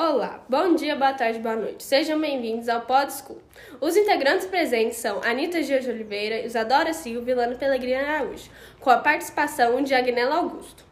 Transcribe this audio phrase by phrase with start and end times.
[0.00, 1.82] Olá, bom dia, boa tarde, boa noite.
[1.82, 3.42] Sejam bem-vindos ao Pod School.
[3.80, 8.48] Os integrantes presentes são Anitta Dias de Oliveira, Isadora Silva e Lana Pellegrina Araújo,
[8.78, 10.84] com a participação de Agnella Augusto.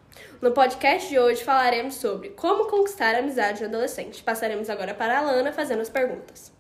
[0.43, 4.25] No podcast de hoje falaremos sobre como conquistar a amizade no adolescente.
[4.25, 6.53] Passaremos agora para a Lana fazendo as perguntas.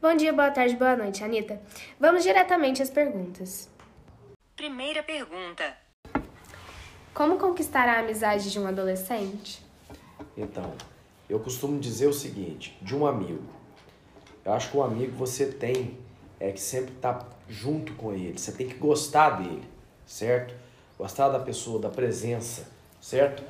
[0.00, 1.60] Bom dia, boa tarde, boa noite, Anitta.
[1.98, 3.68] Vamos diretamente às perguntas.
[4.54, 5.76] Primeira pergunta.
[7.12, 9.60] Como conquistar a amizade de um adolescente?
[10.36, 10.72] Então,
[11.32, 13.42] eu costumo dizer o seguinte, de um amigo.
[14.44, 15.96] Eu acho que um amigo você tem
[16.38, 18.38] é que sempre tá junto com ele.
[18.38, 19.62] Você tem que gostar dele,
[20.04, 20.54] certo?
[20.98, 22.68] Gostar da pessoa, da presença,
[23.00, 23.42] certo?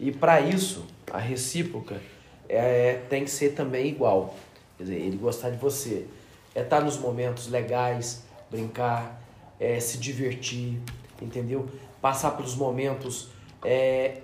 [0.00, 2.00] E para isso, a recíproca
[2.48, 4.34] é, tem que ser também igual.
[4.76, 6.08] Quer dizer, ele gostar de você.
[6.56, 9.22] É estar tá nos momentos legais, brincar,
[9.60, 10.80] é, se divertir,
[11.22, 11.68] entendeu?
[12.02, 13.28] Passar pelos momentos
[13.64, 14.22] é,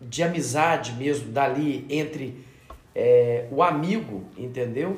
[0.00, 2.44] de amizade mesmo, dali entre
[2.94, 4.96] é, o amigo, entendeu?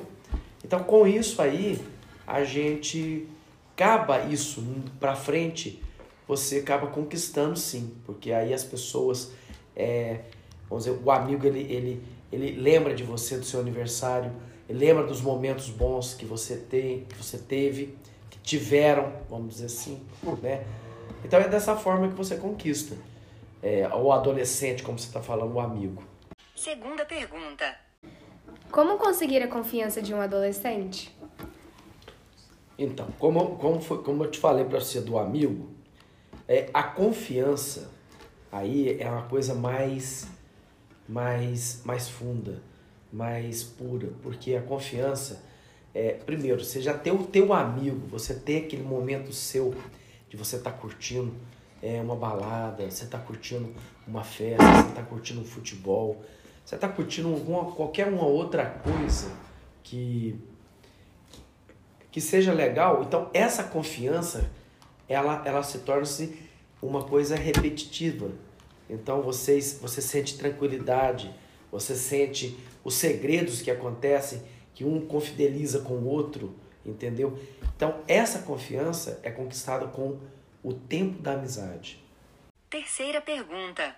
[0.64, 1.78] Então, com isso aí,
[2.26, 3.26] a gente
[3.74, 4.64] acaba isso
[5.00, 5.82] para frente,
[6.26, 9.32] você acaba conquistando sim, porque aí as pessoas,
[9.74, 10.20] é,
[10.68, 14.30] vamos dizer, o amigo ele, ele, ele lembra de você, do seu aniversário,
[14.68, 17.94] ele lembra dos momentos bons que você tem, que você teve,
[18.30, 20.00] que tiveram, vamos dizer assim,
[20.40, 20.64] né?
[21.24, 22.96] Então é dessa forma que você conquista.
[23.62, 26.02] É, o adolescente, como você está falando, o amigo.
[26.54, 27.76] Segunda pergunta.
[28.70, 31.16] Como conseguir a confiança de um adolescente?
[32.78, 35.70] Então, como, como, foi, como eu te falei para você do amigo,
[36.48, 37.90] é, a confiança
[38.50, 40.26] aí é uma coisa mais,
[41.08, 42.60] mais, mais funda,
[43.12, 45.42] mais pura, porque a confiança
[45.94, 49.74] é, primeiro, você já tem o teu amigo, você tem aquele momento seu
[50.28, 51.34] de você estar tá curtindo
[51.82, 53.74] é, uma balada, você está curtindo
[54.06, 56.22] uma festa, você está curtindo um futebol,
[56.64, 59.32] você está curtindo alguma, qualquer uma outra coisa
[59.82, 60.38] que,
[62.10, 64.48] que seja legal, então essa confiança
[65.08, 66.38] ela, ela se torna-se
[66.80, 68.30] uma coisa repetitiva.
[68.88, 71.34] Então vocês, você sente tranquilidade,
[71.70, 74.42] você sente os segredos que acontecem,
[74.74, 76.54] que um confideliza com o outro,
[76.84, 77.38] entendeu?
[77.76, 80.18] Então essa confiança é conquistada com
[80.62, 82.02] o tempo da amizade.
[82.70, 83.94] Terceira pergunta.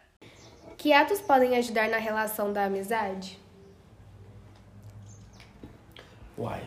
[0.76, 3.38] Que atos podem ajudar na relação da amizade?
[6.36, 6.66] Uai,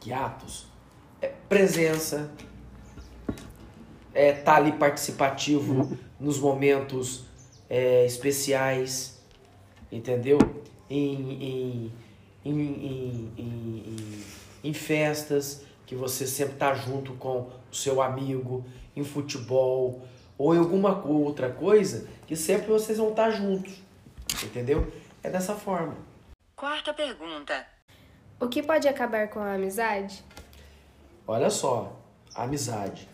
[0.00, 0.66] que atos?
[1.20, 2.30] É presença,
[4.14, 7.24] é estar tá ali participativo nos momentos
[7.70, 9.22] é, especiais,
[9.90, 10.38] entendeu?
[10.90, 11.92] Em, em,
[12.44, 14.24] em, em,
[14.62, 18.62] em festas, que você sempre está junto com o seu amigo,
[18.94, 20.06] em futebol,
[20.36, 23.82] ou em alguma outra coisa que sempre vocês vão estar juntos.
[24.44, 24.92] Entendeu?
[25.22, 25.96] É dessa forma.
[26.54, 27.66] Quarta pergunta.
[28.38, 30.22] O que pode acabar com a amizade?
[31.26, 31.96] Olha só,
[32.34, 33.08] a amizade.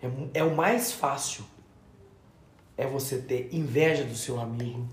[0.00, 1.44] É, é o mais fácil.
[2.76, 4.88] É você ter inveja do seu amigo.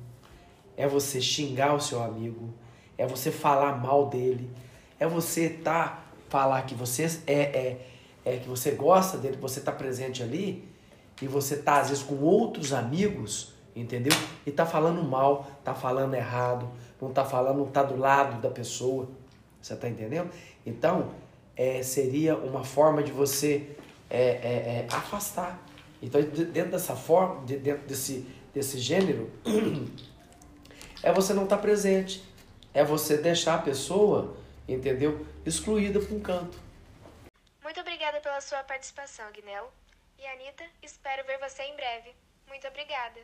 [0.76, 2.52] É você xingar o seu amigo.
[2.98, 4.50] É você falar mal dele.
[5.00, 6.05] É você tá
[6.36, 7.88] falar que você é, é,
[8.26, 10.68] é que você gosta dele, você tá presente ali
[11.22, 14.12] e você tá às vezes com outros amigos, entendeu?
[14.46, 16.70] E tá falando mal, tá falando errado,
[17.02, 19.08] não tá falando, não tá do lado da pessoa.
[19.62, 20.30] Você tá entendendo?
[20.66, 21.12] Então,
[21.56, 23.70] é, seria uma forma de você
[24.10, 25.58] é, é, é afastar.
[26.02, 29.30] Então, dentro dessa forma, dentro desse, desse gênero,
[31.02, 32.22] é você não estar tá presente.
[32.74, 34.36] É você deixar a pessoa,
[34.68, 35.26] entendeu?
[35.46, 36.60] Excluída para um canto.
[37.64, 39.72] Muito obrigada pela sua participação, Guinel.
[40.20, 42.16] E Anitta, espero ver você em breve.
[42.48, 43.20] Muito obrigada!